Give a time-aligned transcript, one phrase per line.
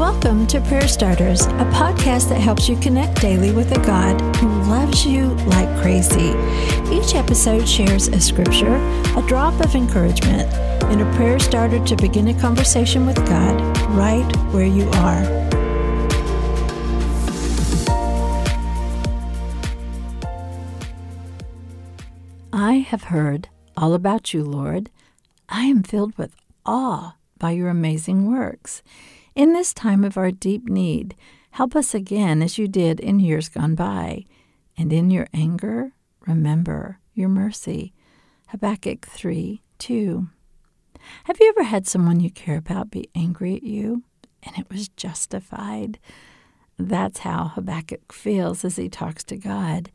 [0.00, 4.48] Welcome to Prayer Starters, a podcast that helps you connect daily with a God who
[4.62, 6.30] loves you like crazy.
[6.90, 8.76] Each episode shares a scripture,
[9.14, 10.50] a drop of encouragement,
[10.84, 13.60] and a prayer starter to begin a conversation with God
[13.90, 14.24] right
[14.54, 15.22] where you are.
[22.54, 24.88] I have heard all about you, Lord.
[25.50, 28.82] I am filled with awe by your amazing works.
[29.34, 31.14] In this time of our deep need,
[31.52, 34.24] help us again as you did in years gone by.
[34.76, 35.92] And in your anger,
[36.26, 37.92] remember your mercy.
[38.48, 40.28] Habakkuk 3 2.
[41.24, 44.02] Have you ever had someone you care about be angry at you
[44.42, 45.98] and it was justified?
[46.78, 49.90] That's how Habakkuk feels as he talks to God.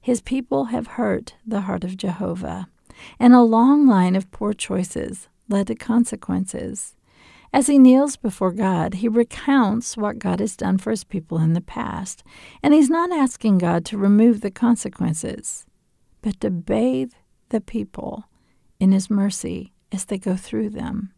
[0.00, 2.68] His people have hurt the heart of Jehovah,
[3.18, 6.94] and a long line of poor choices led to consequences.
[7.52, 11.52] As he kneels before God, he recounts what God has done for his people in
[11.52, 12.22] the past,
[12.62, 15.64] and he's not asking God to remove the consequences,
[16.22, 17.12] but to bathe
[17.48, 18.24] the people
[18.80, 21.12] in his mercy as they go through them.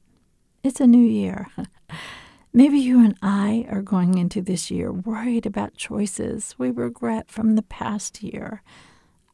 [0.63, 1.49] It's a new year.
[2.53, 7.55] Maybe you and I are going into this year worried about choices we regret from
[7.55, 8.63] the past year.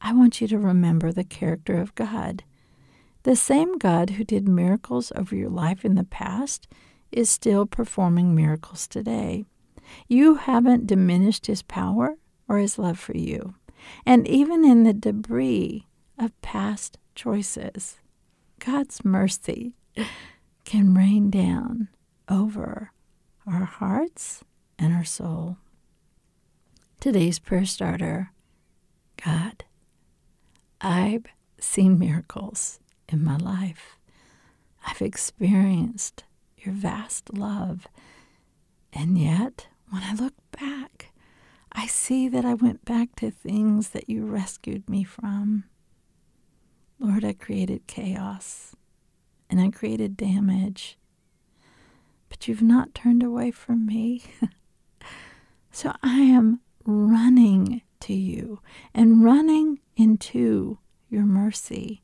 [0.01, 2.45] I want you to remember the character of God.
[3.25, 6.69] The same God who did miracles over your life in the past
[7.11, 9.47] is still performing miracles today.
[10.09, 12.17] You haven't diminished his power
[12.49, 13.55] or his love for you.
[14.05, 15.87] And even in the debris
[16.19, 17.97] of past choices,
[18.59, 19.73] God's mercy
[20.67, 21.89] can rain down
[22.29, 22.93] over
[23.47, 24.45] our hearts
[24.79, 25.57] and our soul.
[27.01, 28.33] Today's prayer starter
[29.25, 29.65] God,
[30.83, 31.25] I've
[31.59, 33.99] seen miracles in my life.
[34.87, 36.25] I've experienced
[36.59, 37.87] your vast love.
[38.93, 41.13] And yet, when I look back,
[41.73, 45.65] I see that I went back to things that you rescued me from.
[46.99, 48.77] Lord, I created chaos
[49.51, 50.97] and I created damage,
[52.29, 54.23] but you've not turned away from me.
[55.71, 58.61] so I am running to you
[58.95, 60.79] and running into
[61.09, 62.03] your mercy.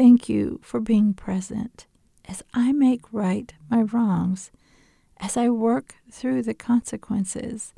[0.00, 1.86] Thank you for being present
[2.24, 4.50] as I make right my wrongs,
[5.18, 7.74] as I work through the consequences,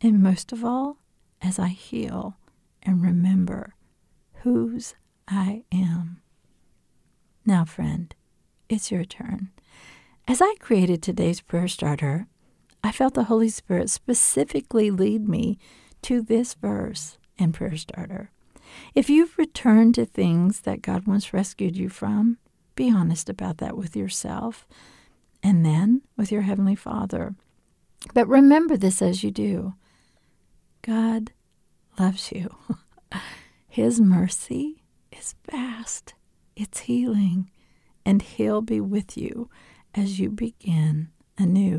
[0.00, 0.98] and most of all,
[1.42, 2.36] as I heal
[2.84, 3.74] and remember
[4.44, 4.94] whose
[5.26, 6.22] I am.
[7.44, 8.14] Now, friend,
[8.68, 9.50] it's your turn.
[10.28, 12.28] As I created today's prayer starter,
[12.84, 15.58] I felt the Holy Spirit specifically lead me
[16.02, 18.30] to this verse and prayer starter.
[18.94, 22.38] If you've returned to things that God once rescued you from,
[22.74, 24.66] be honest about that with yourself
[25.42, 27.34] and then with your Heavenly Father.
[28.14, 29.74] But remember this as you do
[30.82, 31.32] God
[31.98, 32.54] loves you.
[33.68, 36.14] His mercy is vast,
[36.56, 37.50] it's healing,
[38.04, 39.50] and He'll be with you
[39.94, 41.78] as you begin anew.